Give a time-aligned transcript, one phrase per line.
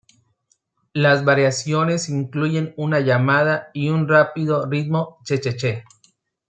[0.93, 5.83] Las variaciones incluyen una llamada y un rápido ritmo che-che-che.